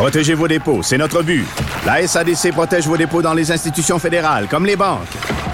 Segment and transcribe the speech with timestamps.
[0.00, 1.44] Protégez vos dépôts, c'est notre but.
[1.84, 5.06] La SADC protège vos dépôts dans les institutions fédérales, comme les banques.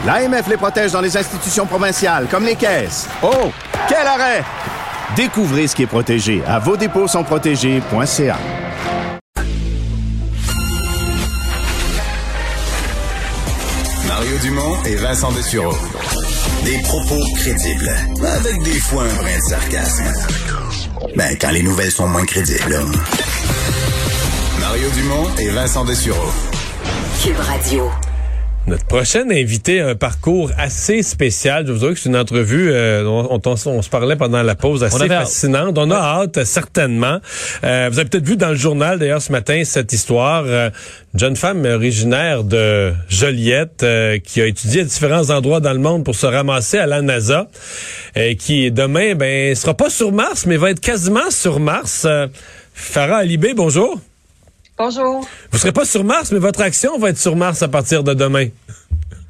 [0.07, 3.09] L'AMF les protège dans les institutions provinciales, comme les caisses.
[3.25, 3.51] Oh,
[3.89, 4.45] quel arrêt!
[5.17, 8.39] Découvrez ce qui est protégé à vos dépôts sont protégés.ca.
[14.07, 15.77] Mario Dumont et Vincent Dessureau.
[16.65, 17.91] Des propos crédibles,
[18.25, 20.05] avec des fois un brin de sarcasme.
[21.17, 22.81] Ben, quand les nouvelles sont moins crédibles.
[24.61, 26.31] Mario Dumont et Vincent Dessureau.
[27.23, 27.91] Cube Radio.
[28.67, 31.65] Notre prochaine invité a un parcours assez spécial.
[31.69, 34.57] Je vous avoue que c'est une entrevue, euh, on, on- on se parlait pendant la
[34.57, 35.09] pause, assez hâte.
[35.09, 35.79] fascinante.
[35.79, 37.21] On a hâte, certainement.
[37.63, 40.43] Euh, vous avez peut-être vu dans le journal, d'ailleurs, ce matin, cette histoire.
[40.47, 40.71] Euh,
[41.15, 45.79] une jeune femme originaire de Joliette euh, qui a étudié à différents endroits dans le
[45.79, 47.47] monde pour se ramasser à la NASA,
[48.17, 52.03] euh, qui demain, ben, sera pas sur Mars, mais va être quasiment sur Mars.
[52.05, 52.27] Euh,
[52.75, 54.01] Farah Alibé, bonjour.
[54.79, 55.27] Bonjour.
[55.53, 58.13] Vous serez pas sur Mars, mais votre action va être sur Mars à partir de
[58.15, 58.49] demain.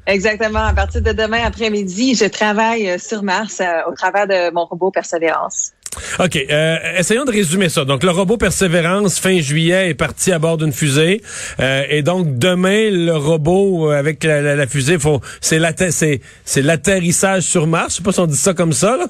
[0.05, 0.59] Exactement.
[0.65, 4.65] À partir de demain après-midi, je travaille euh, sur Mars euh, au travers de mon
[4.65, 5.71] robot Persévérance.
[6.19, 6.35] OK.
[6.49, 7.83] euh, essayons de résumer ça.
[7.85, 11.21] Donc, le robot Persévérance, fin juillet, est parti à bord d'une fusée.
[11.59, 14.97] Euh, et donc, demain, le robot, euh, avec la, la- la fusée,
[15.41, 15.59] c'est
[16.61, 17.93] l'atterrissage sur Mars.
[17.93, 19.07] Je sais pas si on dit ça comme ça, là.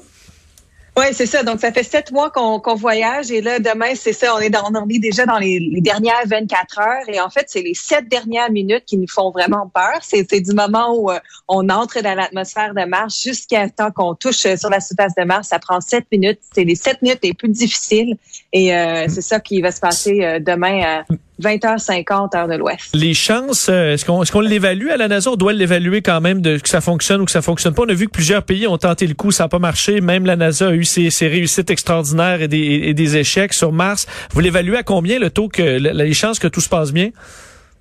[0.98, 1.44] Oui, c'est ça.
[1.44, 4.34] Donc, ça fait sept mois qu'on qu'on voyage et là, demain, c'est ça.
[4.34, 7.30] On est, dans, on en est déjà dans les, les dernières 24 heures et en
[7.30, 10.00] fait, c'est les sept dernières minutes qui nous font vraiment peur.
[10.02, 14.44] C'est du moment où euh, on entre dans l'atmosphère de Mars jusqu'à temps qu'on touche
[14.44, 15.50] euh, sur la surface de Mars.
[15.50, 16.40] Ça prend sept minutes.
[16.52, 18.16] C'est les sept minutes les plus difficiles
[18.52, 21.04] et euh, c'est ça qui va se passer euh, demain à
[21.42, 22.90] 20h50 heure de l'Ouest.
[22.94, 24.88] Les chances, euh, est-ce qu'on est-ce qu'on l'évalue?
[24.88, 25.30] À la NASA?
[25.30, 27.82] On doit l'évaluer quand même de que ça fonctionne ou que ça fonctionne pas.
[27.82, 30.00] On a vu que plusieurs pays ont tenté le coup, ça n'a pas marché.
[30.00, 33.72] Même la NASA a eu ses, ses réussites extraordinaires et des, et des échecs sur
[33.72, 34.06] Mars.
[34.32, 37.10] Vous l'évaluez à combien le taux que le- les chances que tout se passe bien?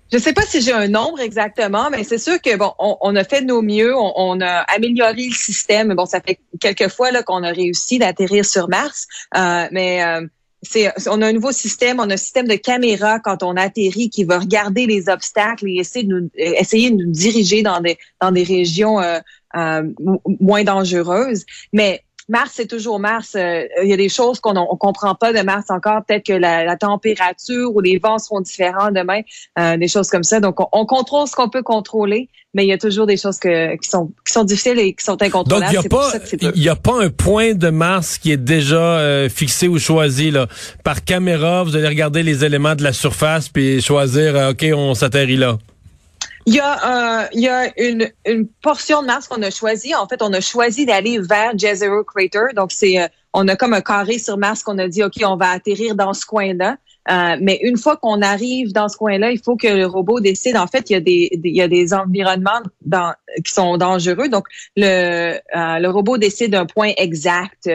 [0.09, 3.13] Je sais pas si j'ai un nombre exactement, mais c'est sûr que bon, on, on
[3.17, 5.93] a fait de nos mieux, on, on a amélioré le système.
[5.95, 10.25] Bon, ça fait quelques fois là qu'on a réussi d'atterrir sur Mars, euh, mais euh,
[11.07, 14.23] on a un nouveau système, on a un système de caméra quand on atterrit qui
[14.23, 18.31] va regarder les obstacles et essayer de nous, essayer de nous diriger dans des dans
[18.31, 19.19] des régions euh,
[19.55, 21.45] euh, mo- moins dangereuses.
[21.73, 23.35] Mais Mars, c'est toujours Mars.
[23.35, 26.01] Euh, Il y a des choses qu'on on comprend pas de Mars encore.
[26.05, 29.21] Peut-être que la, la température ou les vents seront différents demain,
[29.57, 30.39] euh, des choses comme ça.
[30.39, 33.39] Donc, on, on contrôle ce qu'on peut contrôler, mais il y a toujours des choses
[33.39, 35.71] que, qui sont qui sont difficiles et qui sont Donc, il incontrôlables.
[35.71, 40.31] n'y a a pas un point de Mars qui est déjà euh, fixé ou choisi,
[40.31, 40.47] là.
[40.83, 44.93] Par caméra, vous allez regarder les éléments de la surface puis choisir, euh, OK, on
[44.95, 45.57] s'atterrit là.
[46.47, 49.93] Il y a, euh, il y a une, une portion de Mars qu'on a choisi.
[49.93, 52.53] En fait, on a choisi d'aller vers Jezero Crater.
[52.55, 55.35] Donc, c'est, euh, on a comme un carré sur Mars qu'on a dit, OK, on
[55.35, 56.77] va atterrir dans ce coin-là.
[57.11, 60.55] Euh, mais une fois qu'on arrive dans ce coin-là, il faut que le robot décide.
[60.55, 63.13] En fait, il y a des, il y a des environnements dans,
[63.45, 64.29] qui sont dangereux.
[64.29, 64.45] Donc,
[64.77, 67.69] le, euh, le robot décide un point exact.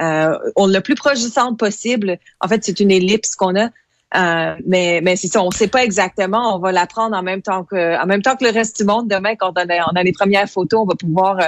[0.00, 2.18] Euh, on le plus proche du centre possible.
[2.42, 3.70] En fait, c'est une ellipse qu'on a.
[4.16, 6.54] Euh, mais mais c'est ça, on sait pas exactement.
[6.56, 9.06] On va l'apprendre en même temps que en même temps que le reste du monde.
[9.08, 11.44] Demain, quand on a, on a les premières photos, on va pouvoir euh,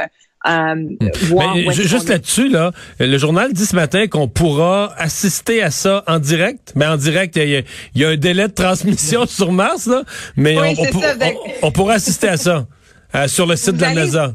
[0.50, 0.86] euh,
[1.28, 1.54] voir.
[1.54, 5.70] Mais est-ce ju- juste là-dessus, là, le journal dit ce matin qu'on pourra assister à
[5.70, 6.72] ça en direct.
[6.76, 10.02] Mais en direct, il y, y a un délai de transmission sur Mars, là.
[10.36, 12.66] Mais Oui, on, on ça, ben- on- on pourra assister à ça
[13.14, 14.34] euh, sur le site Vous de la allez- NASA.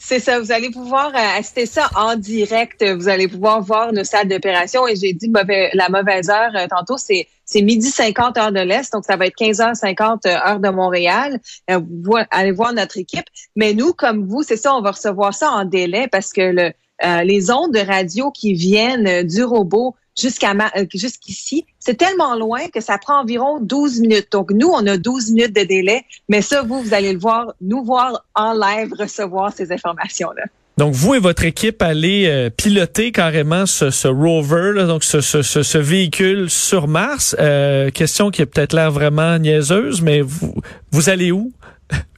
[0.00, 2.84] C'est ça, vous allez pouvoir euh, assister ça en direct.
[2.84, 4.86] Vous allez pouvoir voir nos salles d'opération.
[4.86, 5.30] Et j'ai dit
[5.74, 9.26] la mauvaise heure euh, tantôt, c'est c'est midi 50 heure de l'Est, donc ça va
[9.26, 11.40] être 15h50 heure de Montréal.
[11.70, 13.24] Euh, vous vo- allez voir notre équipe.
[13.56, 16.72] Mais nous, comme vous, c'est ça, on va recevoir ça en délai parce que le,
[17.04, 22.34] euh, les ondes de radio qui viennent euh, du robot jusqu'à euh, jusqu'ici, c'est tellement
[22.36, 24.28] loin que ça prend environ 12 minutes.
[24.32, 27.54] Donc, nous, on a 12 minutes de délai, mais ça, vous, vous allez le voir,
[27.60, 30.44] nous voir en live recevoir ces informations-là.
[30.76, 35.20] Donc, vous et votre équipe allez euh, piloter carrément ce, ce rover, là, donc ce,
[35.20, 37.34] ce, ce, ce véhicule sur Mars.
[37.40, 40.54] Euh, question qui est peut-être l'air vraiment niaiseuse, mais vous,
[40.92, 41.52] vous allez où?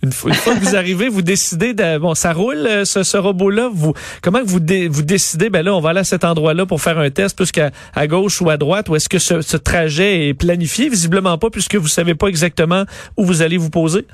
[0.02, 3.18] Une fois, une que vous arrivez, vous décidez de bon, ça roule euh, ce, ce
[3.18, 3.68] robot-là?
[3.72, 3.92] Vous
[4.22, 4.58] comment vous
[4.90, 7.52] vous décidez ben là on va aller à cet endroit-là pour faire un test plus
[7.52, 10.88] qu'à à gauche ou à droite ou est-ce que ce, ce trajet est planifié?
[10.88, 12.84] Visiblement pas puisque vous savez pas exactement
[13.18, 14.06] où vous allez vous poser.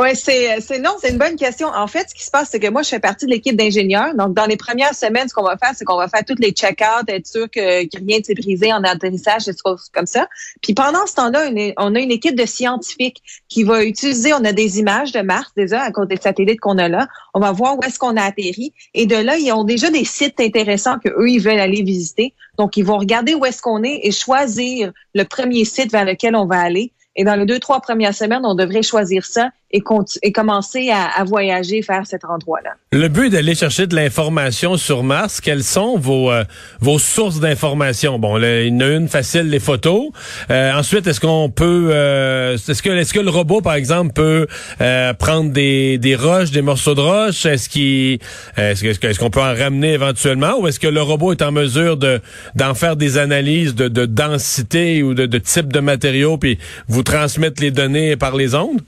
[0.00, 1.68] Oui, c'est, c'est non, c'est une bonne question.
[1.68, 4.14] En fait, ce qui se passe, c'est que moi, je fais partie de l'équipe d'ingénieurs.
[4.14, 6.52] Donc, dans les premières semaines, ce qu'on va faire, c'est qu'on va faire toutes les
[6.52, 10.28] check-outs, être sûr que, que rien ne s'est brisé en atterrissage, des choses comme ça.
[10.62, 14.52] Puis pendant ce temps-là, on a une équipe de scientifiques qui va utiliser, on a
[14.52, 17.06] des images de Mars déjà à cause des satellites qu'on a là.
[17.34, 18.72] On va voir où est-ce qu'on a atterri.
[18.94, 22.32] Et de là, ils ont déjà des sites intéressants que eux, ils veulent aller visiter.
[22.56, 26.34] Donc, ils vont regarder où est-ce qu'on est et choisir le premier site vers lequel
[26.34, 26.92] on va aller.
[27.14, 31.24] Et dans les deux, trois premières semaines, on devrait choisir ça et, commencer à, à,
[31.24, 32.70] voyager vers cet endroit-là.
[32.92, 36.44] Le but d'aller chercher de l'information sur Mars, quelles sont vos euh,
[36.80, 40.10] vos sources d'information Bon, il y en a une facile, les photos.
[40.50, 44.46] Euh, ensuite, est-ce qu'on peut, euh, est-ce que est-ce que le robot, par exemple, peut
[44.80, 48.18] euh, prendre des, des roches, des morceaux de roches Est-ce qu'il
[48.56, 51.96] est-ce est-ce qu'on peut en ramener éventuellement, ou est-ce que le robot est en mesure
[51.96, 52.20] de
[52.54, 56.58] d'en faire des analyses de, de densité ou de, de type de matériaux, puis
[56.88, 58.80] vous transmettre les données par les ondes?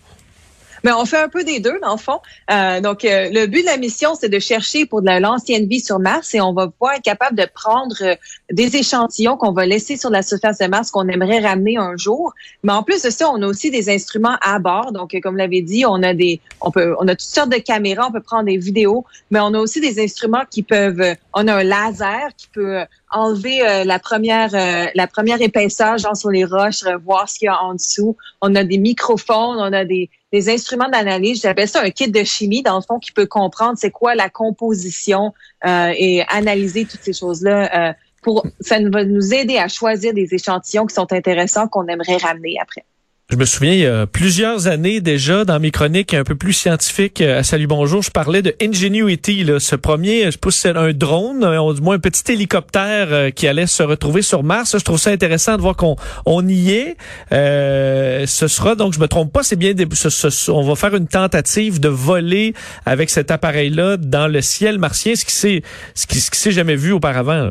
[0.85, 2.21] Mais on fait un peu des deux, dans le fond.
[2.51, 5.81] Euh, donc, euh, le but de la mission, c'est de chercher pour de l'ancienne vie
[5.81, 8.15] sur Mars et on va pouvoir être capable de prendre euh,
[8.53, 12.35] des échantillons qu'on va laisser sur la surface de Mars qu'on aimerait ramener un jour.
[12.63, 14.93] Mais en plus de ça, on a aussi des instruments à bord.
[14.93, 18.09] Donc, comme l'avait dit, on a des, on peut, on a toutes sortes de caméras,
[18.09, 21.55] on peut prendre des vidéos, mais on a aussi des instruments qui peuvent, on a
[21.55, 24.51] un laser qui peut enlever la première,
[24.95, 28.17] la première épaisseur, genre sur les roches, voir ce qu'il y a en dessous.
[28.41, 31.41] On a des microphones, on a des des instruments d'analyse.
[31.43, 34.29] J'appelle ça un kit de chimie, dans le fond, qui peut comprendre c'est quoi la
[34.29, 35.33] composition
[35.65, 37.91] euh, et analyser toutes ces choses-là.
[37.91, 42.17] Euh, pour, ça va nous aider à choisir des échantillons qui sont intéressants qu'on aimerait
[42.17, 42.85] ramener après.
[43.31, 46.53] Je me souviens, il y a plusieurs années déjà, dans mes chroniques un peu plus
[46.53, 50.77] scientifiques euh, à Salut Bonjour, je parlais de Ingenuity, là, ce premier, je pense c'est
[50.77, 51.41] un drone,
[51.75, 54.77] du moins un petit hélicoptère euh, qui allait se retrouver sur Mars.
[54.79, 56.99] Je trouve ça intéressant de voir qu'on on y est.
[57.33, 59.73] Euh, ce sera, donc je me trompe pas, c'est bien,
[60.49, 62.53] on va faire une tentative de voler
[62.85, 65.63] avec cet appareil-là dans le ciel martien, ce qui s'est
[65.95, 67.49] ce qui, ce qui s'est jamais vu auparavant.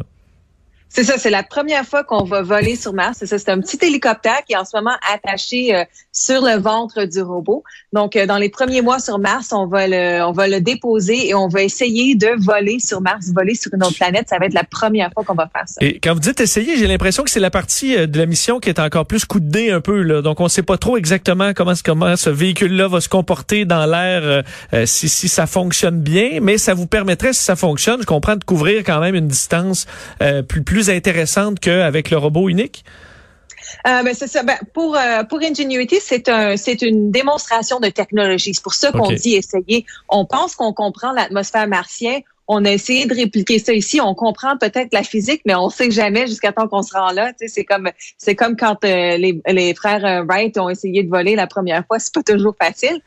[0.95, 3.17] C'est ça, c'est la première fois qu'on va voler sur Mars.
[3.19, 6.61] C'est ça, c'est un petit hélicoptère qui est en ce moment attaché euh, sur le
[6.61, 7.63] ventre du robot.
[7.93, 11.29] Donc, euh, dans les premiers mois sur Mars, on va le, on va le déposer
[11.29, 14.29] et on va essayer de voler sur Mars, voler sur une autre planète.
[14.29, 15.83] Ça va être la première fois qu'on va faire ça.
[15.83, 18.59] Et quand vous dites essayer, j'ai l'impression que c'est la partie euh, de la mission
[18.59, 20.03] qui est encore plus coudée un peu.
[20.03, 20.21] Là.
[20.21, 21.73] Donc, on ne sait pas trop exactement comment,
[22.15, 24.43] ce véhicule-là va se comporter dans l'air,
[24.85, 28.43] si, si ça fonctionne bien, mais ça vous permettrait, si ça fonctionne, je comprends, de
[28.43, 29.87] couvrir quand même une distance
[30.47, 32.83] plus plus intéressante qu'avec le robot unique?
[33.87, 34.43] Euh, ben c'est ça.
[34.43, 38.53] Ben, pour euh, pour Ingenuity, c'est un c'est une démonstration de technologie.
[38.53, 39.85] C'est pour ça qu'on dit essayer.
[40.09, 42.21] On pense qu'on comprend l'atmosphère martienne.
[42.47, 44.01] On a essayé de répliquer ça ici.
[44.01, 47.31] On comprend peut-être la physique, mais on sait jamais jusqu'à temps qu'on se rend là.
[47.47, 51.47] c'est comme c'est comme quand euh, les, les frères Wright ont essayé de voler la
[51.47, 51.99] première fois.
[52.03, 52.99] C'est pas toujours facile.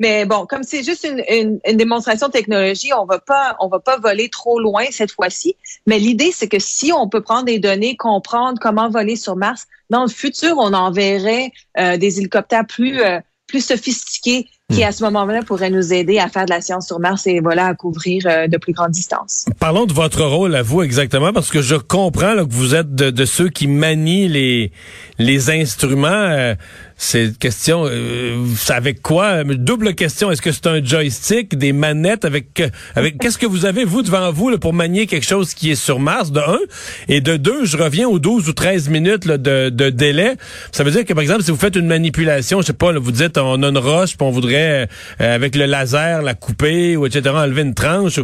[0.00, 3.68] Mais bon, comme c'est juste une, une, une, démonstration de technologie, on va pas, on
[3.68, 5.56] va pas voler trop loin cette fois-ci.
[5.86, 9.66] Mais l'idée, c'est que si on peut prendre des données, comprendre comment voler sur Mars,
[9.90, 14.88] dans le futur, on enverrait euh, des hélicoptères plus euh, plus sophistiqués qui hmm.
[14.88, 17.66] à ce moment-là pourraient nous aider à faire de la science sur Mars et voilà
[17.66, 19.44] à couvrir euh, de plus grandes distances.
[19.60, 23.10] Parlons de votre rôle à vous exactement parce que je comprends que vous êtes de,
[23.10, 24.72] de, ceux qui manient les
[25.18, 26.54] les instruments.
[26.96, 29.42] C'est une question, euh, avec quoi?
[29.44, 30.30] Double question.
[30.30, 32.62] Est-ce que c'est un joystick, des manettes avec,
[32.94, 35.74] avec qu'est-ce que vous avez, vous, devant vous, là, pour manier quelque chose qui est
[35.74, 36.58] sur Mars, de un?
[37.08, 40.34] Et de deux, je reviens aux 12 ou 13 minutes là, de, de délai.
[40.70, 43.00] Ça veut dire que, par exemple, si vous faites une manipulation, je sais pas, là,
[43.00, 44.88] vous dites, on a une roche, puis on voudrait,
[45.20, 48.20] euh, avec le laser, la couper, ou etc., enlever une tranche.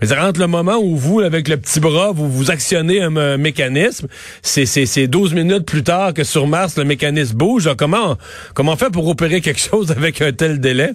[0.00, 3.36] Mais ça rentre le moment où vous, avec le petit bras, vous, vous actionnez un,
[3.38, 4.06] mécanisme.
[4.42, 7.68] C'est, c'est, 12 minutes plus tard que sur Mars, le mécanisme bouge.
[7.76, 8.03] comment
[8.54, 10.94] comment, on fait pour opérer quelque chose avec un tel délai?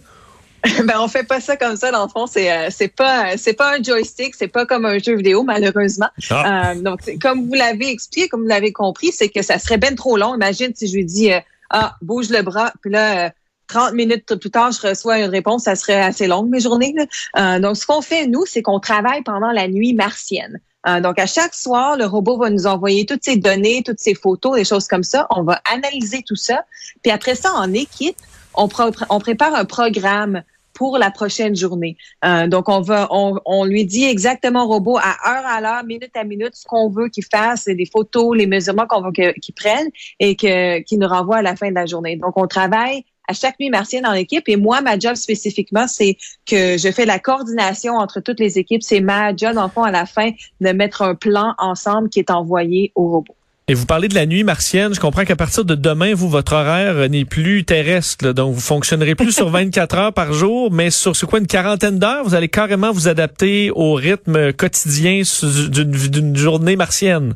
[0.86, 3.54] ben on fait pas ça comme ça dans le fond c'est euh, c'est pas c'est
[3.54, 6.72] pas un joystick c'est pas comme un jeu vidéo malheureusement ah.
[6.72, 9.96] euh, donc comme vous l'avez expliqué comme vous l'avez compris c'est que ça serait bien
[9.96, 13.32] trop long imagine si je lui dis euh, ah bouge le bras puis là
[13.68, 16.96] 30 minutes plus tard, je reçois une réponse, ça serait assez long mes journées.
[17.36, 20.60] donc, ce qu'on fait, nous, c'est qu'on travaille pendant la nuit martienne.
[20.88, 24.16] Euh, donc, à chaque soir, le robot va nous envoyer toutes ces données, toutes ces
[24.16, 25.28] photos, des choses comme ça.
[25.30, 26.64] On va analyser tout ça.
[27.04, 28.16] Puis après ça, en équipe,
[28.56, 30.44] on, prépare un programme
[30.74, 31.98] pour la prochaine journée.
[32.24, 36.24] Euh, donc, on va, on, lui dit exactement robot à heure à l'heure, minute à
[36.24, 40.36] minute, ce qu'on veut qu'il fasse, les photos, les mesurements qu'on veut qu'il prenne et
[40.36, 42.16] qu'il nous renvoie à la fin de la journée.
[42.16, 44.44] Donc, on travaille à chaque nuit martienne dans l'équipe.
[44.48, 46.18] Et moi, ma job spécifiquement, c'est
[46.48, 48.82] que je fais la coordination entre toutes les équipes.
[48.82, 50.32] C'est ma job, en fond, à la fin,
[50.62, 53.36] de mettre un plan ensemble qui est envoyé au robot.
[53.68, 54.96] Et vous parlez de la nuit martienne.
[54.96, 58.26] Je comprends qu'à partir de demain, vous, votre horaire n'est plus terrestre.
[58.26, 58.34] là.
[58.34, 62.00] donc, vous fonctionnerez plus sur 24 heures par jour, mais sur c'est quoi une quarantaine
[62.00, 65.22] d'heures, vous allez carrément vous adapter au rythme quotidien
[65.70, 67.36] d'une journée martienne.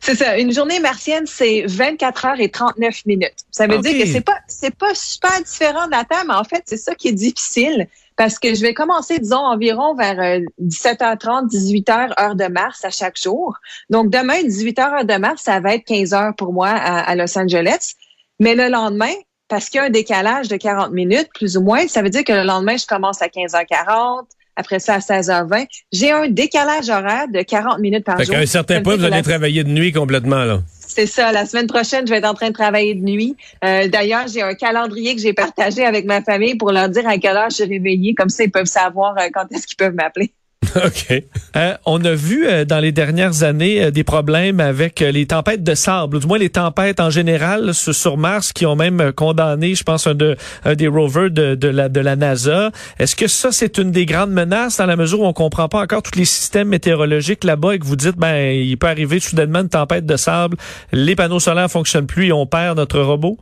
[0.00, 0.38] C'est ça.
[0.38, 3.34] Une journée martienne, c'est 24 heures et 39 minutes.
[3.50, 6.44] Ça veut dire que c'est pas, c'est pas super différent de la Terre, mais en
[6.44, 10.40] fait, c'est ça qui est difficile parce que je vais commencer, disons, environ vers euh,
[10.60, 13.56] 17h30, 18h, heure de Mars à chaque jour.
[13.88, 17.14] Donc, demain, 18h, heure de Mars, ça va être 15 heures pour moi à, à
[17.14, 17.94] Los Angeles.
[18.38, 19.12] Mais le lendemain,
[19.48, 22.24] parce qu'il y a un décalage de 40 minutes, plus ou moins, ça veut dire
[22.24, 24.26] que le lendemain, je commence à 15h40,
[24.60, 25.66] après ça à 16h20.
[25.92, 28.34] J'ai un décalage horaire de 40 minutes par Fait jour.
[28.36, 30.60] qu'à un certain point, vous allez la- travailler de nuit complètement, là.
[30.86, 31.32] c'est ça.
[31.32, 33.36] La semaine prochaine, je vais être en train de travailler de nuit.
[33.64, 37.16] Euh, D'ailleurs, j'ai un calendrier que j'ai partagé avec ma famille pour leur dire à
[37.18, 38.14] quelle heure je suis réveillée.
[38.14, 40.32] Comme ça, ils peuvent savoir euh, quand est-ce qu'ils peuvent m'appeler.
[40.76, 41.22] OK.
[41.56, 45.64] Euh, on a vu euh, dans les dernières années euh, des problèmes avec les tempêtes
[45.64, 49.74] de sable, ou du moins les tempêtes en général sur, Mars, qui ont même condamné,
[49.74, 52.70] je pense, un, de, un des rovers de, de, la, de la NASA.
[52.98, 55.80] Est-ce que ça, c'est une des grandes menaces dans la mesure où on comprend pas
[55.80, 59.60] encore tous les systèmes météorologiques là-bas et que vous dites, ben, il peut arriver soudainement
[59.60, 60.56] une tempête de sable,
[60.92, 63.38] les panneaux solaires fonctionnent plus et on perd notre robot?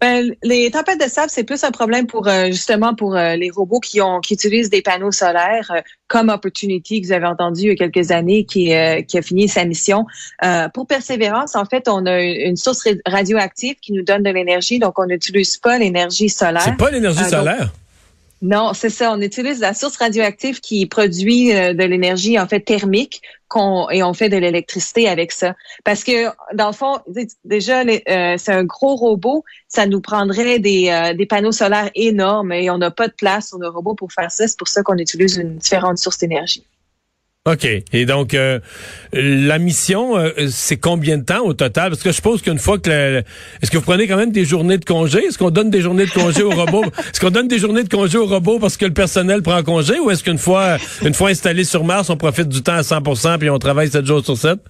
[0.00, 3.50] Ben, les tempêtes de sable, c'est plus un problème pour euh, justement pour euh, les
[3.50, 7.62] robots qui ont qui utilisent des panneaux solaires euh, comme Opportunity que vous avez entendu
[7.62, 8.72] il y a quelques années qui
[9.08, 10.04] qui a fini sa mission.
[10.74, 14.78] Pour Persévérance, en fait, on a une source ra- radioactive qui nous donne de l'énergie,
[14.78, 16.62] donc on n'utilise pas l'énergie solaire.
[16.62, 17.72] C'est pas l'énergie donc- solaire?
[18.44, 19.12] Non, c'est ça.
[19.12, 23.22] On utilise la source radioactive qui produit euh, de l'énergie en fait thermique
[23.52, 25.54] qu'on et on fait de l'électricité avec ça.
[25.84, 27.00] Parce que dans le fond,
[27.44, 32.52] déjà euh, c'est un gros robot, ça nous prendrait des, euh, des panneaux solaires énormes
[32.52, 34.48] et on n'a pas de place sur nos robots pour faire ça.
[34.48, 36.64] C'est pour ça qu'on utilise une différente source d'énergie.
[37.44, 37.66] OK.
[37.92, 38.60] Et donc, euh,
[39.12, 41.90] la mission, euh, c'est combien de temps au total?
[41.90, 42.88] Parce que je suppose qu'une fois que...
[42.88, 43.22] le-
[43.60, 45.24] Est-ce que vous prenez quand même des journées de congé?
[45.24, 46.84] Est-ce qu'on donne des journées de congé aux robots?
[46.98, 49.98] Est-ce qu'on donne des journées de congé aux robots parce que le personnel prend congé?
[49.98, 53.38] Ou est-ce qu'une fois, une fois installé sur Mars, on profite du temps à 100%
[53.38, 54.60] puis on travaille 7 jours sur 7?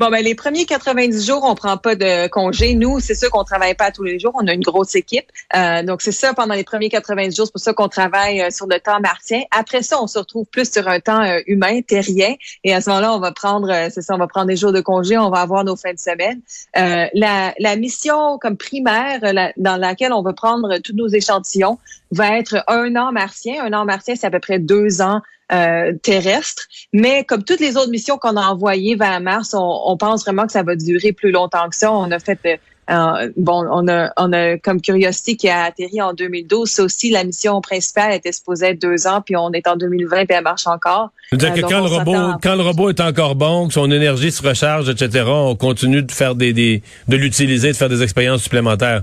[0.00, 2.72] Bon, ben les premiers 90 jours, on prend pas de congé.
[2.72, 4.32] Nous, c'est sûr qu'on travaille pas tous les jours.
[4.34, 5.26] On a une grosse équipe.
[5.54, 7.44] Euh, donc, c'est ça pendant les premiers 90 jours.
[7.44, 9.42] C'est pour ça qu'on travaille euh, sur le temps martien.
[9.50, 12.34] Après ça, on se retrouve plus sur un temps euh, humain, terrien.
[12.64, 14.72] Et à ce moment-là, on va prendre, euh, c'est ça, on va prendre des jours
[14.72, 15.18] de congé.
[15.18, 16.40] On va avoir nos fins de semaine.
[16.74, 19.20] La, la mission comme primaire
[19.58, 21.78] dans laquelle on va prendre tous nos échantillons
[22.10, 23.62] va être un an martien.
[23.62, 25.20] Un an martien, c'est à peu près deux ans
[25.52, 26.64] euh, terrestres.
[26.92, 30.46] Mais comme toutes les autres missions qu'on a envoyées vers Mars, on, on pense vraiment
[30.46, 31.92] que ça va durer plus longtemps que ça.
[31.92, 36.12] On a fait euh, bon, on a, on a comme Curiosity qui a atterri en
[36.12, 36.68] 2012.
[36.68, 40.26] Ça aussi, la mission principale était supposée être deux ans, puis on est en 2020
[40.26, 41.10] puis elle marche encore.
[41.30, 43.74] C'est-à-dire Euh, que donc, quand le, robot, à- quand le robot est encore bon, que
[43.74, 47.88] son énergie se recharge, etc., on continue de faire des, des de l'utiliser, de faire
[47.88, 49.02] des expériences supplémentaires.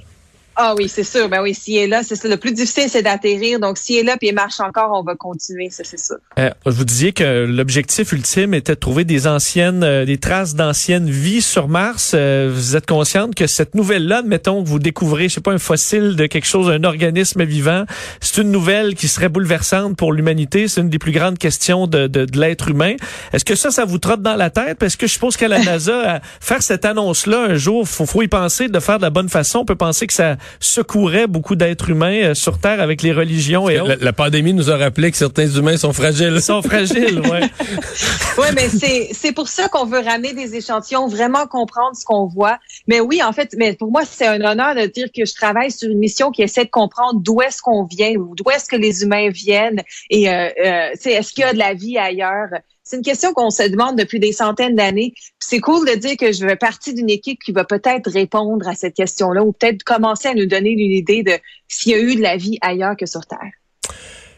[0.59, 1.29] Ah oui, c'est sûr.
[1.29, 2.27] Ben oui, s'il est là, c'est ça.
[2.27, 3.59] Le plus difficile, c'est d'atterrir.
[3.59, 5.69] Donc, s'il est là puis il marche encore, on va continuer.
[5.69, 6.15] Ça, c'est sûr.
[6.39, 11.11] Euh, vous disiez que l'objectif ultime était de trouver des anciennes, euh, des traces d'anciennes
[11.11, 12.13] vies sur Mars.
[12.15, 15.59] Euh, vous êtes consciente que cette nouvelle-là, mettons que vous découvrez, je sais pas, un
[15.59, 17.85] fossile de quelque chose, un organisme vivant,
[18.19, 20.67] c'est une nouvelle qui serait bouleversante pour l'humanité.
[20.67, 22.95] C'est une des plus grandes questions de, de, de l'être humain.
[23.31, 24.79] Est-ce que ça, ça vous trotte dans la tête?
[24.79, 28.23] Parce que je suppose qu'à la NASA, à faire cette annonce-là un jour, faut, faut
[28.23, 29.59] y penser de faire de la bonne façon.
[29.59, 33.69] On peut penser que ça secourait beaucoup d'êtres humains euh, sur Terre avec les religions
[33.69, 33.89] et autres.
[33.89, 36.33] La, la pandémie nous a rappelé que certains humains sont fragiles.
[36.35, 37.41] Ils sont fragiles, ouais.
[38.37, 42.27] Oui, mais c'est c'est pour ça qu'on veut ramener des échantillons, vraiment comprendre ce qu'on
[42.27, 42.59] voit.
[42.87, 45.71] Mais oui, en fait, mais pour moi, c'est un honneur de dire que je travaille
[45.71, 48.75] sur une mission qui essaie de comprendre d'où est-ce qu'on vient, ou d'où est-ce que
[48.75, 51.97] les humains viennent, et euh, euh, tu sais, est-ce qu'il y a de la vie
[51.97, 52.49] ailleurs?
[52.87, 55.13] C'est une question qu'on se demande depuis des centaines d'années.
[55.39, 58.75] C'est cool de dire que je fais partie d'une équipe qui va peut-être répondre à
[58.75, 61.33] cette question-là, ou peut-être commencer à nous donner une idée de
[61.67, 63.51] s'il y a eu de la vie ailleurs que sur Terre.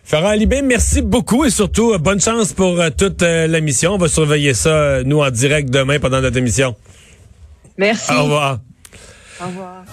[0.04, 3.94] Farah Alibé, merci beaucoup et surtout euh, bonne chance pour euh, toute euh, la mission.
[3.94, 6.76] On va surveiller ça, nous, en direct demain pendant notre émission.
[7.78, 8.12] Merci.
[8.14, 8.60] Au revoir.
[9.40, 9.86] Au revoir.